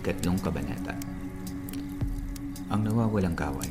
[0.00, 0.96] Ikatlong Kabanata
[2.72, 3.68] Ang Nawawalang Kawan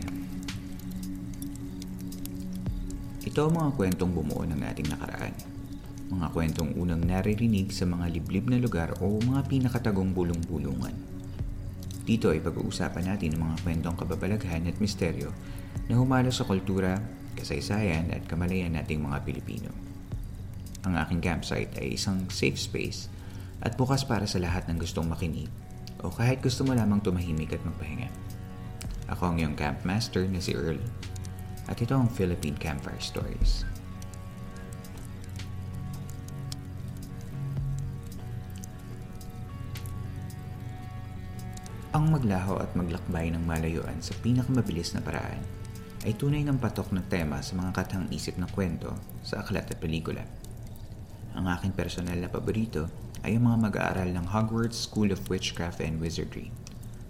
[3.26, 5.34] Ito ang mga kwentong bumuo ng ating nakaraan.
[6.14, 10.94] Mga kwentong unang naririnig sa mga liblib na lugar o mga pinakatagong bulong-bulungan.
[12.06, 15.34] Dito ay pag-uusapan natin ang mga kwentong kababalaghan at misteryo
[15.90, 17.02] na humalo sa kultura,
[17.42, 19.74] kasaysayan at kamalayan nating mga Pilipino.
[20.86, 23.10] Ang aking campsite ay isang safe space
[23.66, 25.50] at bukas para sa lahat ng gustong makinig
[26.04, 28.10] o kahit gusto mo lamang tumahimik at magpahinga.
[29.10, 30.80] Ako ang iyong campmaster na si Earl
[31.70, 33.66] at ito ang Philippine Campfire Stories.
[41.90, 45.42] Ang maglaho at maglakbay ng malayuan sa pinakamabilis na paraan
[46.06, 48.94] ay tunay ng patok ng tema sa mga katang isip ng kwento
[49.26, 50.22] sa aklat at pelikula.
[51.38, 52.90] Ang aking personal na paborito
[53.22, 56.50] ay ang mga mag-aaral ng Hogwarts School of Witchcraft and Wizardry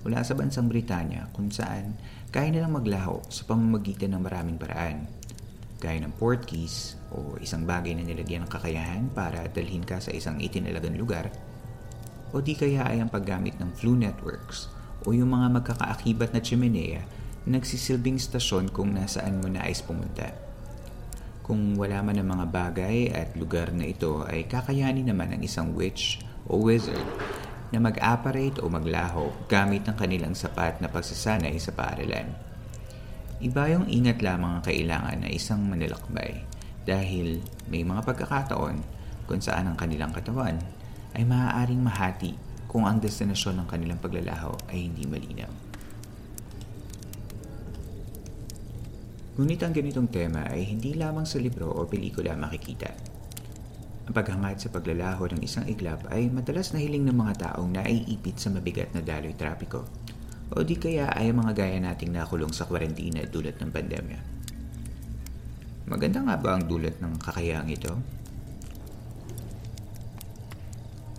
[0.04, 2.00] mula sa bansang Britanya kung saan
[2.32, 5.12] kaya nilang maglaho sa pamamagitan ng maraming paraan
[5.80, 10.40] gaya ng portkeys o isang bagay na nilagyan ng kakayahan para dalhin ka sa isang
[10.40, 11.32] itinalagang lugar
[12.32, 14.72] o di kaya ay ang paggamit ng flu networks
[15.08, 17.02] o yung mga magkakaakibat na chimenea
[17.48, 20.49] na nagsisilbing stasyon kung nasaan mo nais pumunta.
[21.50, 25.74] Kung wala man ang mga bagay at lugar na ito ay kakayanin naman ng isang
[25.74, 27.02] witch o wizard
[27.74, 32.30] na mag-apparate o maglaho gamit ang kanilang sapat na pagsasanay sa paaralan.
[33.42, 36.46] Iba yung ingat lamang ang kailangan na isang manilakbay
[36.86, 38.78] dahil may mga pagkakataon
[39.26, 40.62] kung saan ang kanilang katawan
[41.18, 42.38] ay maaaring mahati
[42.70, 45.69] kung ang destinasyon ng kanilang paglalaho ay hindi malinaw.
[49.40, 52.92] Ngunit ang ganitong tema ay hindi lamang sa libro o pelikula makikita.
[54.04, 58.36] Ang paghangad sa paglalaho ng isang iglap ay madalas na hiling ng mga taong naiipit
[58.36, 59.88] sa mabigat na daloy trapiko
[60.52, 64.20] o di kaya ay mga gaya nating nakulong sa kwarentina dulot ng pandemya.
[65.88, 67.96] Maganda nga ba ang dulot ng kakayahang ito?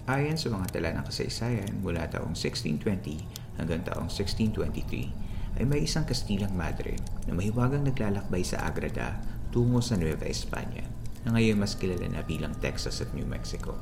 [0.05, 6.07] Ayon sa mga tala ng kasaysayan mula taong 1620 hanggang taong 1623, ay may isang
[6.07, 9.19] Kastilang Madre na mahiwagang naglalakbay sa Agrada
[9.51, 10.87] tungo sa Nueva España
[11.27, 13.77] na ngayon mas kilala na bilang Texas at New Mexico.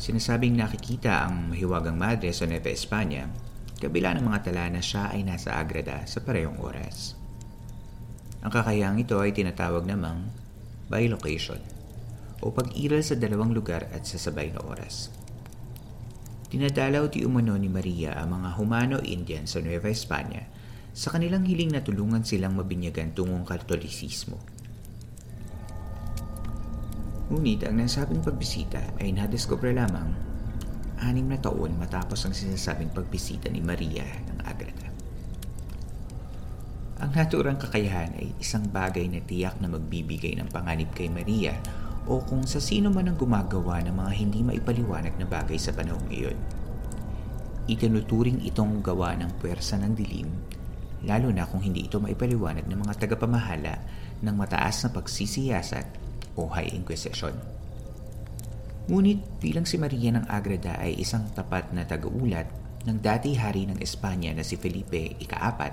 [0.00, 3.28] Sinasabing nakikita ang mahiwagang madre sa Nueva España
[3.80, 7.16] kabila ng mga tala na siya ay nasa Agrada sa parehong oras.
[8.40, 10.32] Ang kakayahang ito ay tinatawag namang
[10.88, 11.60] bilocation
[12.40, 15.12] o pag-iral sa dalawang lugar at sa sabay na oras.
[16.50, 20.50] Dinadalaw di umano ni Maria ang mga Humano-Indian sa Nueva España
[20.90, 24.34] sa kanilang hiling na tulungan silang mabinyagan tungong katolisismo.
[27.30, 30.10] Ngunit ang nasabing pagbisita ay nadiskubre lamang
[30.98, 34.90] anim na taon matapos ang sinasabing pagbisita ni Maria ng Agreda.
[36.98, 41.54] Ang naturang kakayahan ay isang bagay na tiyak na magbibigay ng panganib kay Maria
[42.10, 46.10] o kung sa sino man ang gumagawa ng mga hindi maipaliwanag na bagay sa panahong
[46.10, 46.34] iyon.
[47.70, 50.26] Itinuturing itong gawa ng puwersa ng dilim,
[51.06, 53.78] lalo na kung hindi ito maipaliwanag ng mga tagapamahala
[54.26, 55.86] ng mataas na pagsisiyasat
[56.34, 57.38] o High Inquisition.
[58.90, 62.50] Ngunit bilang si Maria ng Agreda ay isang tapat na tagaulat
[62.90, 65.72] ng dati hari ng Espanya na si Felipe Ikaapat,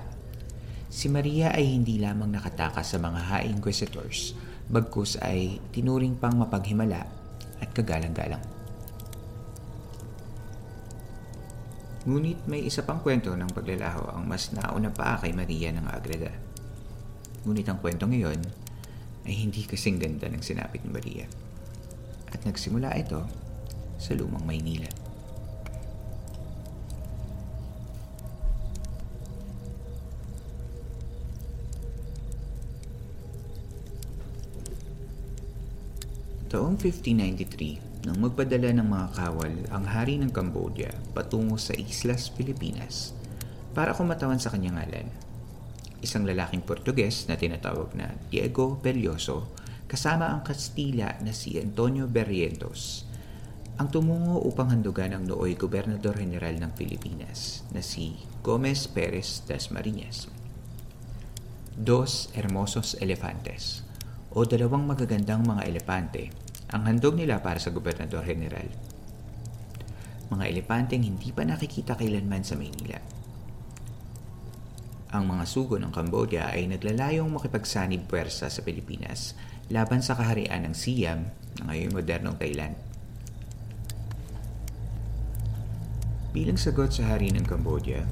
[0.85, 4.37] si Maria ay hindi lamang nakatakas sa mga High Inquisitors
[4.67, 7.07] bagkus ay tinuring pang mapaghimala
[7.63, 8.43] at kagalang-galang.
[12.07, 16.31] Ngunit may isa pang kwento ng paglalaho ang mas nauna pa kay Maria ng Agreda.
[17.43, 18.39] Ngunit ang kwento ngayon
[19.27, 21.27] ay hindi kasing ganda ng sinapit ni Maria.
[22.31, 23.27] At nagsimula ito
[23.99, 25.06] sa lumang Maynila.
[36.47, 43.11] Taong 1593, nang magpadala ng mga kawal ang hari ng Cambodia patungo sa Islas Pilipinas
[43.75, 45.11] para kumatawan sa kanyang ngalan.
[45.99, 49.51] Isang lalaking Portuges na tinatawag na Diego Belloso
[49.91, 53.03] kasama ang Kastila na si Antonio Berrientos
[53.75, 60.31] ang tumungo upang handugan ang nooy Gobernador General ng Pilipinas na si Gomez Perez Dasmariñas.
[61.75, 63.86] Dos Hermosos Elefantes
[64.37, 66.29] o dalawang magagandang mga elepante
[66.69, 68.69] ang handog nila para sa Gobernador General.
[70.29, 73.01] Mga elepanteng hindi pa nakikita kailanman sa Maynila.
[75.09, 79.33] Ang mga sugo ng Cambodia ay naglalayong makipagsanib puwersa sa Pilipinas
[79.73, 82.77] laban sa kaharian ng Siam na ngayon modernong Thailand.
[86.29, 88.05] Bilang sagot sa hari ng Cambodia,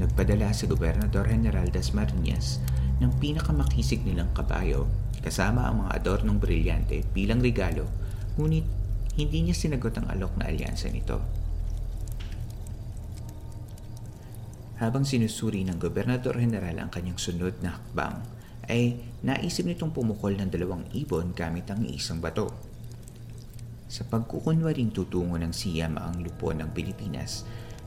[0.00, 2.64] nagpadala si Gobernador General Dasmariñas
[3.04, 4.88] ng pinakamakisig nilang kabayo
[5.26, 7.90] kasama ang mga adornong brilyante bilang regalo,
[8.38, 8.62] ngunit
[9.18, 11.18] hindi niya sinagot ang alok na alyansa nito.
[14.78, 18.22] Habang sinusuri ng Gobernador General ang kanyang sunod na hakbang,
[18.70, 22.52] ay naisip nitong pumukol ng dalawang ibon gamit ang isang bato.
[23.90, 27.42] Sa pagkukunwaring tutungo ng siyam ang lupon ng Pilipinas,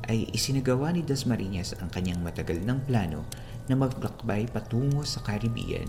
[0.09, 3.23] ay isinagawa ni Dasmariñas ang kanyang matagal ng plano
[3.69, 5.85] na maglakbay patungo sa Caribbean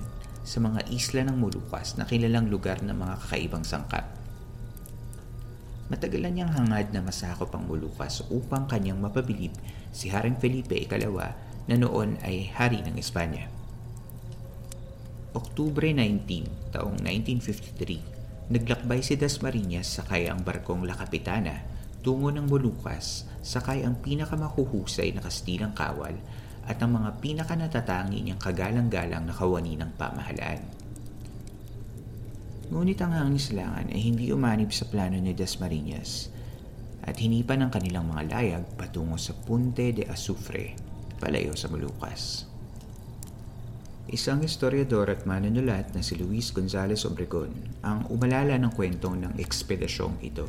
[0.51, 4.03] sa mga isla ng Molucas na kilalang lugar ng mga kakaibang sangkap.
[5.87, 9.55] Matagalan niyang hangad na masakop ang Molucas upang kanyang mapabilib
[9.95, 11.39] si Haring Felipe Ikalawa
[11.71, 13.47] na noon ay hari ng Espanya.
[15.31, 21.63] Oktubre 19, taong 1953, naglakbay si Dasmariñas sakay ang barkong La Capitana
[22.03, 26.17] tungo ng Molucas sakay ang pinakamahuhusay na kastilang kawal
[26.71, 30.63] at ang mga pinakanatatanging niyang kagalang-galang na kawani ng pamahalaan.
[32.71, 36.31] Ngunit ang hangislangan ay hindi umanib sa plano ni Dasmariñas
[37.03, 40.79] at hinipan ng kanilang mga layag patungo sa Punte de Azufre,
[41.19, 42.47] palayo sa Molucas.
[44.07, 47.51] Isang historiador at manunulat na si Luis Gonzalez Obregon
[47.83, 50.47] ang umalala ng kwentong ng ekspedisyong ito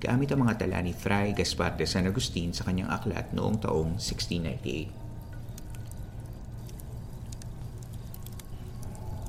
[0.00, 4.00] gamit ang mga tala ni Fray Gaspar de San Agustin sa kanyang aklat noong taong
[4.00, 4.99] 1698.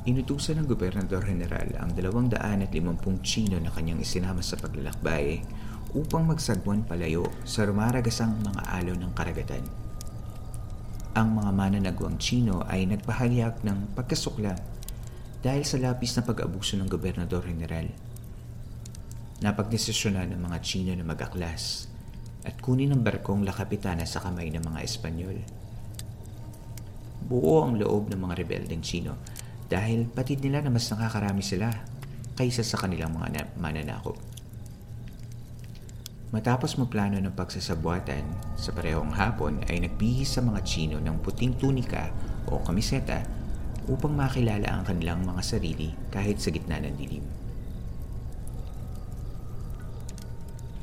[0.02, 5.46] Inutusan ng Gobernador General ang 250 Chino na kanyang isinama sa paglalakbay
[5.94, 9.62] upang magsagwan palayo sa rumaragasang mga alo ng karagatan.
[11.14, 14.58] Ang mga mananagwang Chino ay nagpahayag ng pagkasukla
[15.46, 17.86] dahil sa lapis na pag-abuso ng Gobernador General.
[19.46, 21.86] Napagdesisyonan ng mga Chino na mag-aklas
[22.42, 25.46] at kunin ang barkong La Capitana sa kamay ng mga Espanyol.
[27.22, 29.41] Buo ang loob ng mga rebeldeng Chino
[29.72, 31.72] dahil patid nila na mas nakakarami sila
[32.36, 34.20] kaysa sa kanilang mga mananakop.
[36.36, 42.12] Matapos maplano ng pagsasabuatan, sa parehong hapon ay nagbihis sa mga Chino ng puting tunika
[42.48, 43.24] o kamiseta
[43.88, 47.26] upang makilala ang kanilang mga sarili kahit sa gitna ng dilim.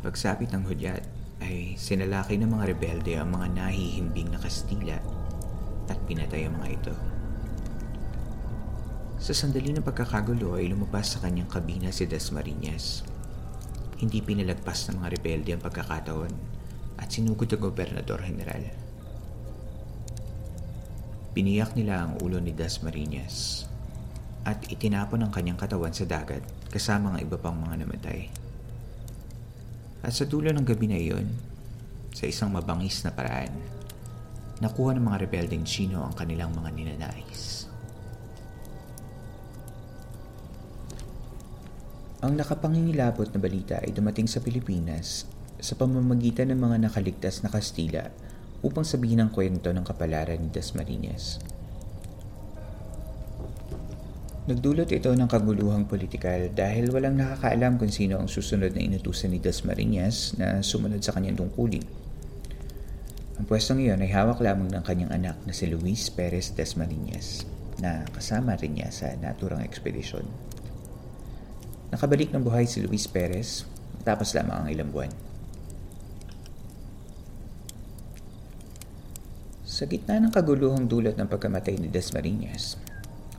[0.05, 1.05] Pagsapit ng hudyat
[1.41, 5.01] ay sinalaki ng mga rebelde ang mga nahihimbing na Kastila
[5.89, 7.18] at pinatay ang mga ito.
[9.19, 13.03] Sa sandali ng pagkakagulo ay lumabas sa kanyang kabina si Dasmariñas.
[13.99, 16.33] Hindi pinalagpas ng mga rebelde ang pagkakataon
[17.03, 18.63] at sinugod ang gobernador general.
[21.35, 23.67] Biniyak nila ang ulo ni Dasmariñas
[24.47, 28.31] at itinapon ang kanyang katawan sa dagat kasama ang iba pang mga namatay.
[29.99, 31.27] At sa dulo ng gabi na iyon,
[32.15, 33.51] sa isang mabangis na paraan,
[34.63, 37.68] nakuha ng mga rebeldeng Chino ang kanilang mga ninanais.
[42.19, 45.23] Ang nakapangingilabot na balita ay dumating sa Pilipinas
[45.63, 48.11] sa pamamagitan ng mga nakaligtas na Kastila
[48.59, 51.39] upang sabihin ang kwento ng kapalaran ni Dasmariñas.
[54.51, 59.39] Nagdulot ito ng kaguluhang politikal dahil walang nakakaalam kung sino ang susunod na inutusan ni
[59.39, 61.87] Dasmariñas na sumunod sa kanyang tungkulin.
[63.39, 67.47] Ang pwestong iyon ay hawak lamang ng kanyang anak na si Luis Perez Dasmariñas
[67.79, 70.48] na kasama rin niya sa naturang ekspedisyon.
[71.89, 73.65] Nakabalik ng buhay si Luis Perez
[74.05, 75.13] tapos lamang ang ilang buwan.
[79.69, 82.83] Sa gitna ng kaguluhang dulot ng pagkamatay ni Dasmariñas,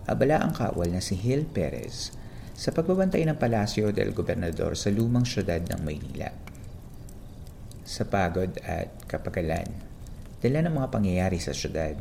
[0.08, 2.15] abala ang kawal na si Gil Perez
[2.56, 6.32] sa pagbabantay ng palasyo del gobernador sa lumang syudad ng Maynila.
[7.84, 9.68] Sa pagod at kapagalan,
[10.39, 12.00] dala ng mga pangyayari sa syudad,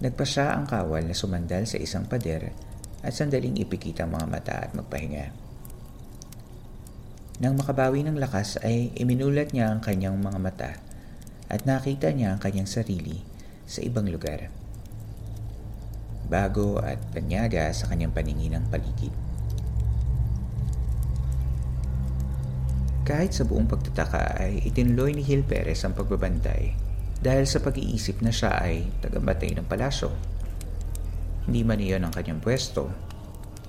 [0.00, 2.56] nagpa siya ang kawal na sumandal sa isang pader
[3.04, 5.45] at sandaling ipikit ang mga mata at magpahinga.
[7.36, 10.72] Nang makabawi ng lakas ay iminulat niya ang kanyang mga mata
[11.52, 13.20] at nakita niya ang kanyang sarili
[13.68, 14.48] sa ibang lugar.
[16.32, 19.12] Bago at panyaga sa kanyang paningin ng paligid.
[23.06, 26.74] Kahit sa buong pagtataka ay itinuloy ni Hill Perez ang pagbabantay
[27.20, 30.10] dahil sa pag-iisip na siya ay tagabatay ng palasyo.
[31.46, 32.90] Hindi man iyon ang kanyang pwesto,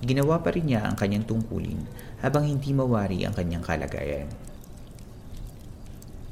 [0.03, 1.81] ginawa pa rin niya ang kanyang tungkulin
[2.21, 4.29] habang hindi mawari ang kanyang kalagayan.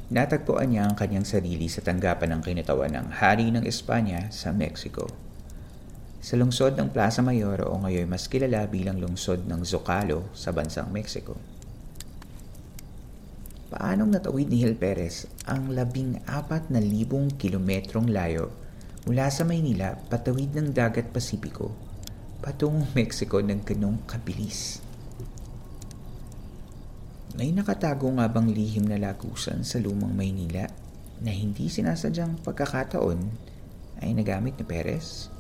[0.06, 5.10] Natagpuan niya ang kanyang sarili sa tanggapan ng kinatawan ng Hari ng Espanya sa Mexico.
[6.22, 10.94] Sa lungsod ng Plaza Mayor o ngayon mas kilala bilang lungsod ng Zocalo sa bansang
[10.94, 11.34] Mexico.
[13.74, 18.54] Paanong natawid ni Hil Perez ang labing apat na libong kilometrong layo
[19.10, 21.85] mula sa Maynila patawid ng dagat Pasipiko
[22.46, 24.78] patungong Mexico ng ganong kabilis?
[27.34, 30.70] May nakatago nga bang lihim na lagusan sa lumang Maynila
[31.26, 33.18] na hindi sinasadyang pagkakataon
[34.06, 35.34] ay nagamit ni Perez?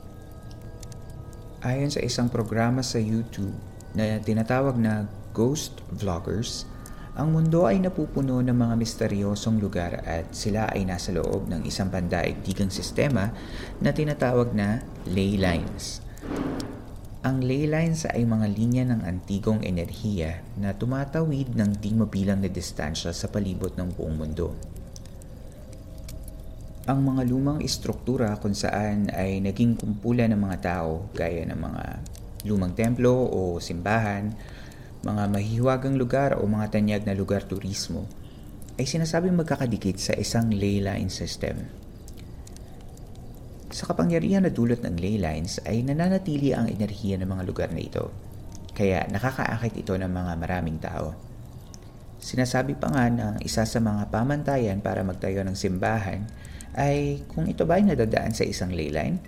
[1.62, 3.54] Ayon sa isang programa sa YouTube
[3.94, 6.66] na tinatawag na Ghost Vloggers,
[7.14, 11.94] ang mundo ay napupuno ng mga misteryosong lugar at sila ay nasa loob ng isang
[11.94, 13.30] pandaigdigang sistema
[13.78, 16.05] na tinatawag na ley lines.
[17.25, 22.53] Ang ley lines ay mga linya ng antigong enerhiya na tumatawid ng di mabilang na
[22.53, 24.53] distansya sa palibot ng buong mundo.
[26.86, 31.84] Ang mga lumang istruktura kung saan ay naging kumpulan ng mga tao gaya ng mga
[32.46, 34.29] lumang templo o simbahan,
[35.01, 38.05] mga mahihiwagang lugar o mga tanyag na lugar turismo
[38.77, 41.85] ay sinasabing magkakadikit sa isang ley line system
[43.75, 47.84] sa kapangyarihan na dulot ng ley lines ay nananatili ang enerhiya ng mga lugar na
[47.84, 48.08] ito.
[48.72, 51.12] Kaya nakakaakit ito ng mga maraming tao.
[52.15, 56.24] Sinasabi pa nga ng isa sa mga pamantayan para magtayo ng simbahan
[56.79, 59.20] ay kung ito ba ay nadadaan sa isang ley line,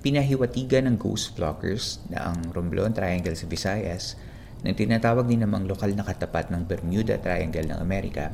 [0.00, 4.16] pinahiwatigan ng ghost blockers na ang Romblon Triangle sa Visayas
[4.64, 8.32] ng tinatawag din namang lokal na katapat ng Bermuda Triangle ng Amerika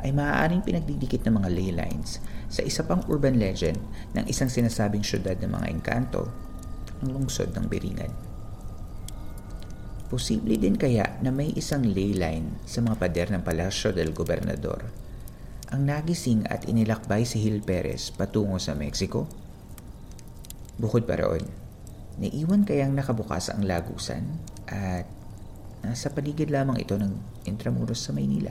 [0.00, 3.78] ay maaaring pinagdidikit ng mga ley lines sa isa pang urban legend
[4.16, 6.28] ng isang sinasabing syudad ng mga engkanto,
[7.00, 8.12] ang lungsod ng Beringan.
[10.10, 14.90] Posible din kaya na may isang ley line sa mga pader ng Palasyo del Gobernador
[15.70, 19.30] ang nagising at inilakbay si Gil Perez patungo sa Mexico?
[20.82, 21.46] Bukod pa roon,
[22.18, 24.26] naiwan kayang nakabukas ang lagusan
[24.66, 25.06] at
[25.86, 27.14] nasa paligid lamang ito ng
[27.46, 28.50] Intramuros sa Maynila.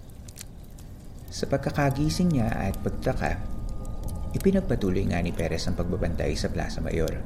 [1.31, 3.39] Sa pagkakagising niya at pagtaka,
[4.35, 7.23] ipinagpatuloy nga ni Perez ang pagbabantay sa Plaza Mayor.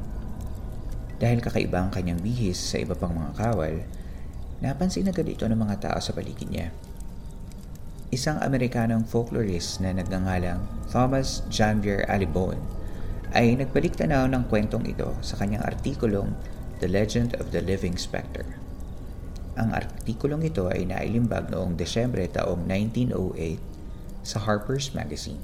[1.17, 3.81] Dahil kakaiba ang kanyang bihis sa iba pang mga kawal,
[4.61, 6.69] napansin agad ito ng mga tao sa paligid niya.
[8.13, 10.61] Isang Amerikanong folklorist na nagngangalang
[10.93, 12.61] Thomas Janvier Alibon
[13.33, 16.29] ay nagbalik tanaw ng kwentong ito sa kanyang artikulong
[16.77, 18.45] The Legend of the Living Spectre.
[19.57, 23.74] Ang artikulong ito ay nailimbag noong Desyembre taong 1908
[24.25, 25.39] sa Harper's Magazine.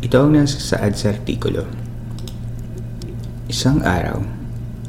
[0.00, 1.68] Ito ang nasasaad sa artikulo.
[3.46, 4.24] Isang araw,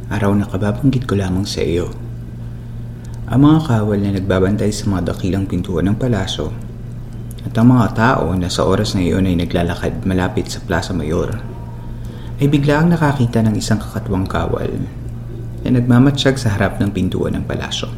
[0.08, 1.91] araw na kababanggit ko lamang sa iyo.
[3.27, 6.50] Ang mga kawal na nagbabantay sa mga dakilang pintuan ng palaso
[7.43, 11.36] at ang mga tao na sa oras na iyon ay naglalakad malapit sa Plaza Mayor
[12.39, 14.72] ay biglaang nakakita ng isang kakatwang kawal
[15.63, 17.91] na nagmamatsyag sa harap ng pintuan ng palasyo.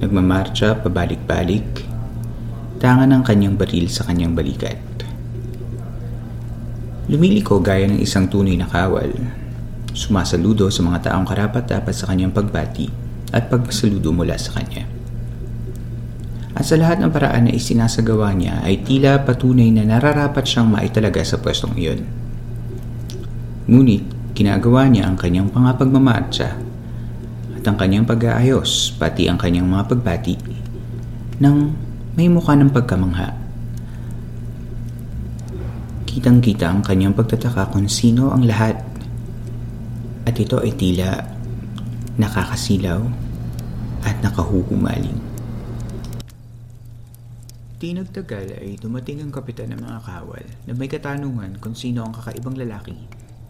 [0.00, 1.91] Nagmamarcha pabalik-balik
[2.82, 4.74] tangan ng kanyang baril sa kanyang balikat.
[7.06, 9.14] Lumiliko gaya ng isang tunay na kawal.
[9.94, 12.90] Sumasaludo sa mga taong karapat dapat sa kanyang pagbati
[13.30, 14.90] at pagsaludo mula sa kanya.
[16.58, 21.22] At sa lahat ng paraan na isinasagawa niya ay tila patunay na nararapat siyang maitalaga
[21.22, 22.02] sa pwestong iyon.
[23.70, 26.48] Ngunit ginagawa niya ang kanyang pangapagmamatsa
[27.54, 30.34] at ang kanyang pag-aayos pati ang kanyang mga pagbati
[31.38, 31.56] ng
[32.12, 33.32] may mukha ng pagkamangha.
[36.04, 38.76] Kitang-kita ang kanyang pagtataka kung sino ang lahat
[40.28, 41.24] at ito ay tila
[42.20, 43.00] nakakasilaw
[44.04, 45.16] at nakahuhumaling.
[47.80, 52.12] Di nagtagal ay dumating ang kapitan ng mga kawal na may katanungan kung sino ang
[52.12, 52.94] kakaibang lalaki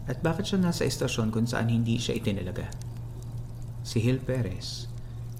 [0.07, 2.71] at bakit siya nasa estasyon kung saan hindi siya itinalaga.
[3.83, 4.87] Si Hill Perez,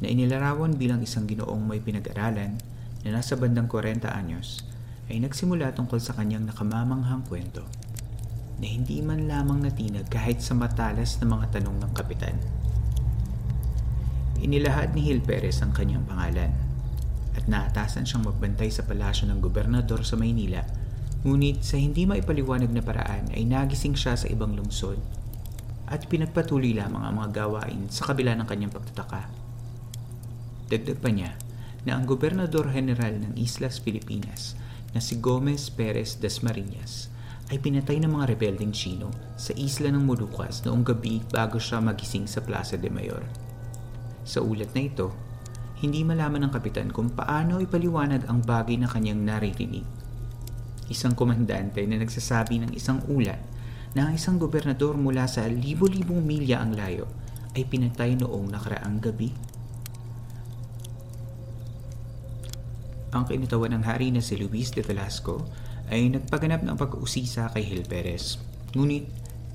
[0.04, 2.73] na inilarawan bilang isang ginoong may pinag-aralan
[3.04, 4.64] na nasa bandang 40 anyos,
[5.12, 7.68] ay nagsimula tungkol sa kanyang nakamamanghang kwento
[8.64, 12.40] na hindi man lamang natinag kahit sa matalas na mga tanong ng kapitan.
[14.40, 16.52] Inilahad ni Hill Perez ang kanyang pangalan
[17.34, 20.64] at naatasan siyang magbantay sa palasyo ng gobernador sa Maynila
[21.24, 25.00] ngunit sa hindi maipaliwanag na paraan ay nagising siya sa ibang lungsod
[25.88, 29.32] at pinagpatuloy lamang ang mga gawain sa kabila ng kanyang pagtataka.
[30.68, 31.32] Dagdag pa niya
[31.84, 34.56] na ang gobernador general ng Islas Pilipinas
[34.96, 37.12] na si Gomez Perez Dasmariñas
[37.52, 42.24] ay pinatay ng mga rebelding Chino sa isla ng Molucas noong gabi bago siya magising
[42.26, 43.22] sa Plaza de Mayor.
[44.24, 45.12] Sa ulat na ito,
[45.84, 49.84] hindi malaman ng kapitan kung paano ipaliwanag ang bagay na kanyang naririnig.
[50.88, 53.44] Isang komandante na nagsasabi ng isang ulat
[53.92, 57.06] na ang isang gobernador mula sa libo-libong milya ang layo
[57.54, 59.36] ay pinatay noong nakaraang gabi.
[63.14, 65.46] Ang kinitawan ng hari na si Luis de Velasco
[65.94, 68.42] ay nagpaganap ng pag-uusisa kay Gil Perez.
[68.74, 69.06] Ngunit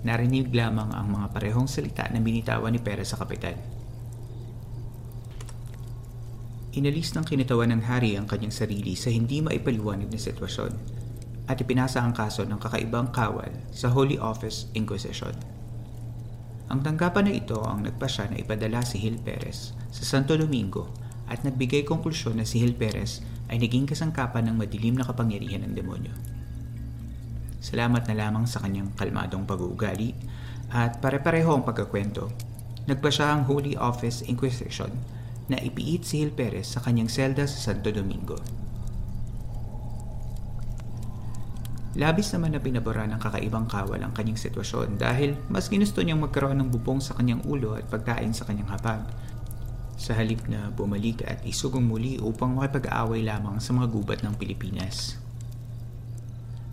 [0.07, 3.59] narinig lamang ang mga parehong salita na binitawan ni Perez sa kapitan.
[6.79, 10.73] Inalis ng kinitawan ng hari ang kanyang sarili sa hindi maipaliwanag na sitwasyon
[11.51, 15.35] at ipinasa ang kaso ng kakaibang kawal sa Holy Office Inquisition.
[16.71, 20.87] Ang tanggapan na ito ang nagpasya na ipadala si Gil Perez sa Santo Domingo
[21.27, 25.73] at nagbigay konklusyon na si Gil Perez ay naging kasangkapan ng madilim na kapangyarihan ng
[25.73, 26.13] demonyo.
[27.59, 30.15] Salamat na lamang sa kanyang kalmadong pag-uugali
[30.71, 32.31] at pare-pareho ang pagkakwento.
[32.87, 34.93] Nagpa siya ang Holy Office Inquisition
[35.49, 38.37] na ipiit si Gil Perez sa kanyang selda sa Santo Domingo.
[41.99, 46.63] Labis naman na pinabora ng kakaibang kawal ang kanyang sitwasyon dahil mas ginusto niyang magkaroon
[46.63, 49.03] ng bubong sa kanyang ulo at pagkain sa kanyang hapag.
[49.99, 55.19] Sa halip na bumalik at isugong muli upang makipag-aaway lamang sa mga gubat ng Pilipinas.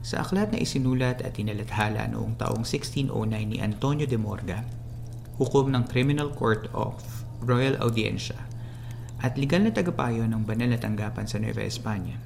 [0.06, 3.10] Sa aklat na isinulat at inalathala noong taong 1609
[3.50, 4.62] ni Antonio de Morga,
[5.42, 7.02] hukom ng Criminal Court of
[7.42, 8.38] Royal Audiencia
[9.26, 12.22] at legal na tagapayo ng banal na tanggapan sa Nueva España.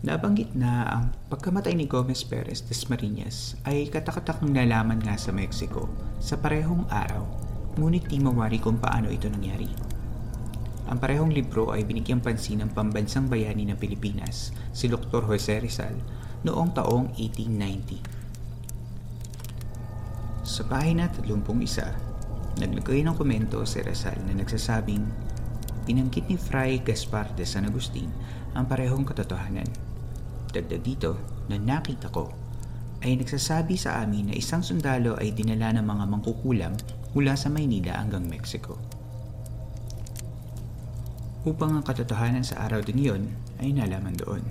[0.00, 6.40] Nabanggit na ang pagkamatay ni Gomez Perez Desmariñas ay katakatakang nalaman nga sa Mexico sa
[6.40, 7.28] parehong araw,
[7.78, 9.68] ngunit di mawari kung paano ito nangyari.
[10.90, 15.22] Ang parehong libro ay binigyang pansin ng pambansang bayani ng Pilipinas, si Dr.
[15.28, 15.94] Jose Rizal,
[16.42, 18.02] noong taong 1890.
[20.42, 22.10] Sa pahina 31,
[22.60, 25.00] Naglagay ng komento si Rizal na nagsasabing
[25.88, 28.12] pinangkit ni Fray Gaspar de San Agustin
[28.52, 29.64] ang parehong katotohanan.
[30.50, 32.28] Dagdag dito na nakita ko
[33.00, 36.74] ay nagsasabi sa amin na isang sundalo ay dinala ng mga mangkukulam
[37.12, 38.78] mula sa Maynila hanggang Mexico.
[41.42, 43.22] Upang ang katotohanan sa araw din iyon
[43.58, 44.44] ay nalaman doon.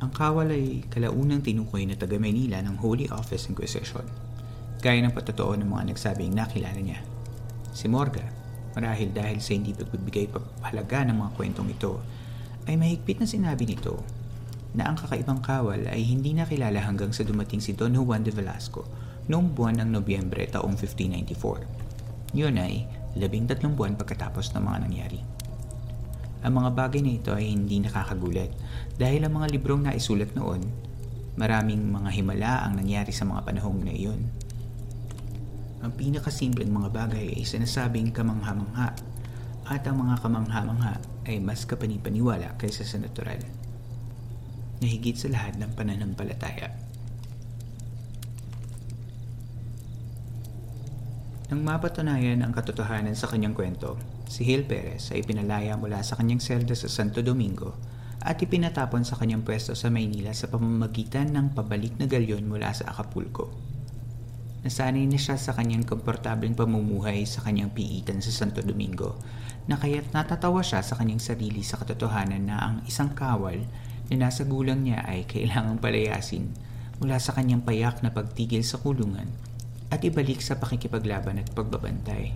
[0.00, 4.30] Ang kawal ay kalaunang tinukoy na taga Maynila ng Holy Office Inquisition
[4.80, 7.04] Gaya ng patotoo ng mga nagsabing nakilala niya.
[7.76, 8.24] Si Morga,
[8.72, 12.00] marahil dahil sa hindi pagbibigay pagpahalaga ng mga kwentong ito,
[12.64, 14.00] ay mahigpit na sinabi nito
[14.72, 18.88] na ang kakaibang kawal ay hindi nakilala hanggang sa dumating si Don Juan de Velasco
[19.30, 22.34] noong buwan ng Nobyembre taong 1594.
[22.34, 22.82] Yun ay
[23.14, 25.20] labing tatlong buwan pagkatapos ng mga nangyari.
[26.42, 28.50] Ang mga bagay na ito ay hindi nakakagulat
[28.98, 30.66] dahil ang mga librong naisulat noon,
[31.38, 34.50] maraming mga himala ang nangyari sa mga panahong na iyon
[35.80, 38.92] ang pinakasimpleng mga bagay ay sinasabing kamangha-mangha
[39.64, 43.40] at ang mga kamangha-mangha ay mas kapanipaniwala kaysa sa natural.
[44.84, 46.68] Nahigit sa lahat ng pananampalataya.
[51.50, 53.98] Nang mapatunayan ang katotohanan sa kanyang kwento,
[54.30, 57.74] si Gil Perez ay pinalaya mula sa kanyang selda sa Santo Domingo
[58.22, 62.94] at ipinatapon sa kanyang pwesto sa Maynila sa pamamagitan ng pabalik na galyon mula sa
[62.94, 63.50] Acapulco.
[64.62, 69.18] Nasanay na siya sa kanyang komportableng pamumuhay sa kanyang piitan sa Santo Domingo
[69.66, 73.58] na kaya't natatawa siya sa kanyang sarili sa katotohanan na ang isang kawal
[74.06, 76.54] na nasa gulang niya ay kailangang palayasin
[77.02, 79.49] mula sa kanyang payak na pagtigil sa kulungan
[79.90, 82.32] at ibalik sa pakikipaglaban at pagbabantay.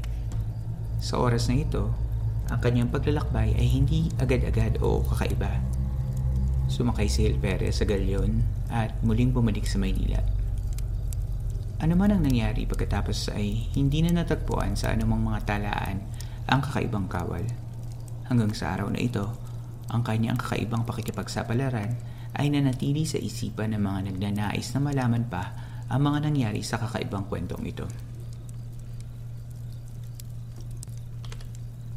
[0.99, 1.95] Sa oras na ito,
[2.51, 5.63] ang kanyang paglalakbay ay hindi agad-agad o kakaiba.
[6.69, 7.39] Sumakay si Hil
[7.71, 10.21] sa galyon at muling bumalik sa Maynila.
[11.81, 16.01] Ano man ang nangyari pagkatapos ay hindi na natagpuan sa anumang mga talaan
[16.49, 17.45] ang kakaibang kawal.
[18.29, 19.29] Hanggang sa araw na ito,
[19.93, 21.95] ang kanyang kakaibang pakikipagsapalaran
[22.35, 25.55] ay nanatili sa isipan ng mga nagnanais na malaman pa
[25.89, 27.87] ang mga nangyari sa kakaibang kwentong ito.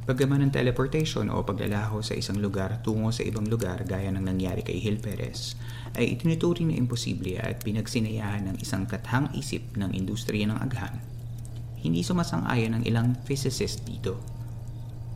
[0.08, 4.64] Paggaman ng teleportation o paglalaho sa isang lugar tungo sa ibang lugar gaya ng nangyari
[4.64, 5.60] kay Hill Perez,
[6.00, 11.04] ay itinuturing na imposible at pinagsinayahan ng isang kathang isip ng industriya ng agham.
[11.84, 14.16] Hindi sumasang-ayon ng ilang physicist dito.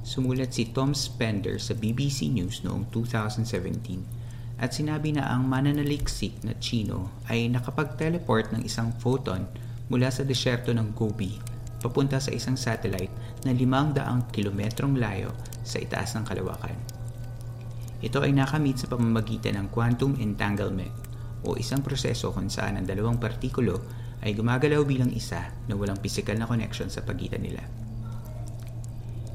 [0.03, 4.20] Sumulat si Tom Spender sa BBC News noong 2017
[4.62, 9.50] at sinabi na ang mananaliksik na Chino ay nakapag-teleport ng isang photon
[9.89, 11.34] mula sa desyerto ng Gobi
[11.82, 13.10] papunta sa isang satellite
[13.41, 15.34] na 500 kilometrong layo
[15.65, 16.78] sa itaas ng kalawakan.
[18.06, 20.93] Ito ay nakamit sa pamamagitan ng quantum entanglement
[21.41, 23.82] o isang proseso kung saan ang dalawang partikulo
[24.21, 27.81] ay gumagalaw bilang isa na walang physical na connection sa pagitan nila.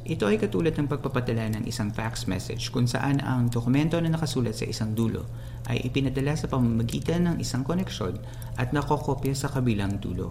[0.07, 4.55] Ito ay katulad ng pagpapadala ng isang fax message kung saan ang dokumento na nakasulat
[4.55, 5.27] sa isang dulo
[5.67, 8.15] ay ipinadala sa pamamagitan ng isang koneksyon
[8.55, 10.31] at nakokopya sa kabilang dulo.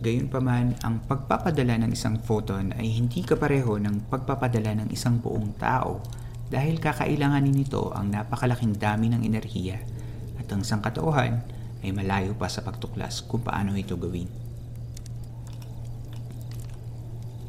[0.00, 6.00] Gayunpaman, ang pagpapadala ng isang photon ay hindi kapareho ng pagpapadala ng isang buong tao
[6.48, 9.84] dahil kakailanganin nito ang napakalaking dami ng enerhiya
[10.40, 11.44] at ang sangkatauhan
[11.84, 14.47] ay malayo pa sa pagtuklas kung paano ito gawin.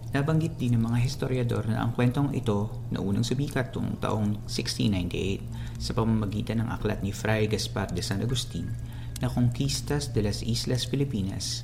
[0.10, 5.78] Nabanggit din ng mga historiador na ang kwentong ito na unang sumikat noong taong 1698
[5.78, 8.74] sa pamamagitan ng aklat ni Fray Gaspar de San Agustin
[9.22, 11.62] na Conquistas de las Islas Filipinas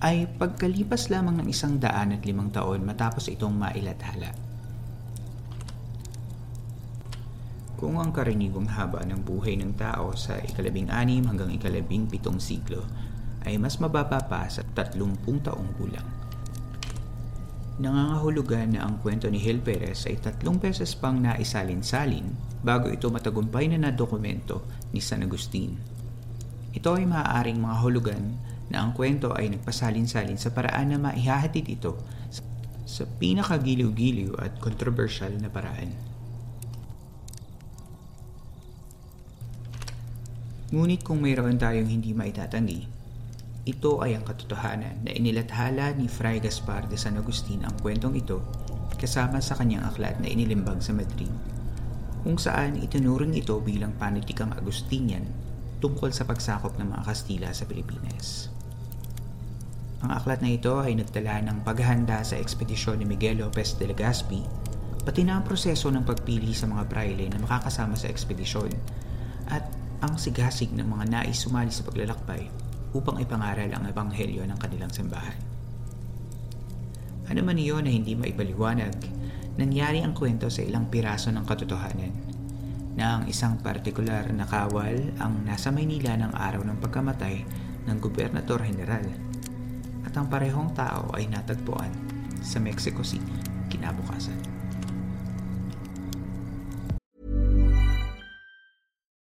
[0.00, 4.32] ay pagkalipas lamang ng isang daan at limang taon matapos itong mailathala.
[7.76, 12.80] Kung ang karaniwang haba ng buhay ng tao sa ikalabing anim hanggang ikalabing pitong siglo
[13.44, 16.23] ay mas mababa pa sa tatlumpung taong gulang.
[17.74, 22.22] Nangangahulugan na ang kwento ni Hil Perez ay tatlong beses pang naisalin-salin
[22.62, 24.62] bago ito matagumpay na nadokumento
[24.94, 25.74] ni San Agustin.
[26.70, 28.24] Ito ay maaaring mga hulugan
[28.70, 31.98] na ang kwento ay nagpasalin-salin sa paraan na maihahatid ito
[32.86, 35.90] sa pinakagiliw-giliw at kontrobersyal na paraan.
[40.70, 42.93] Ngunit kung mayroon tayong hindi maitatanggi,
[43.64, 48.44] ito ay ang katotohanan na inilathala ni Fray Gaspar de San Agustin ang kwentong ito
[49.00, 51.32] kasama sa kanyang aklat na inilimbag sa Madrid,
[52.24, 55.24] kung saan itinuring ito bilang panitikang Agustinian
[55.80, 58.52] tungkol sa pagsakop ng mga Kastila sa Pilipinas.
[60.04, 64.40] Ang aklat na ito ay nagtala ng paghahanda sa ekspedisyon ni Miguel Lopez de Legazpi,
[65.04, 68.72] pati na ang proseso ng pagpili sa mga praile na makakasama sa ekspedisyon
[69.48, 69.64] at
[70.04, 72.63] ang sigasig ng mga nais sumali sa paglalakbay
[72.94, 75.36] upang ipangaral ang ebanghelyo ng kanilang simbahan.
[77.26, 78.94] Ano man iyon na hindi maipaliwanag,
[79.58, 82.14] nangyari ang kwento sa ilang piraso ng katotohanan
[82.94, 87.42] na ang isang partikular na kawal ang nasa Maynila ng araw ng pagkamatay
[87.90, 89.02] ng Gobernador General
[90.06, 91.90] at ang parehong tao ay natagpuan
[92.38, 93.34] sa Mexico City
[93.66, 94.63] kinabukasan.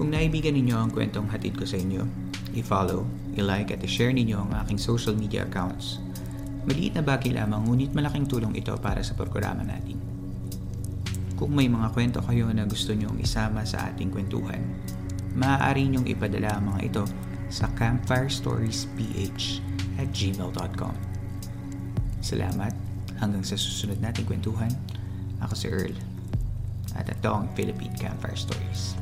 [0.00, 2.00] Kung naibigan ninyo ang kwentong hatid ko sa inyo,
[2.56, 3.04] i-follow,
[3.36, 6.00] i-like at i-share ninyo ang aking social media accounts.
[6.64, 10.00] Maliit na bagay lamang ngunit malaking tulong ito para sa programa natin.
[11.36, 14.64] Kung may mga kwento kayo na gusto nyong isama sa ating kwentuhan,
[15.36, 17.04] maaari niyong ipadala ang mga ito
[17.52, 18.88] sa campfirestoriesph
[20.00, 20.96] at gmail.com.
[22.24, 22.72] Salamat.
[23.20, 24.72] Hanggang sa susunod nating kwentuhan.
[25.44, 25.92] Ako si Earl.
[26.96, 28.99] At ito ang Philippine Campfire Stories.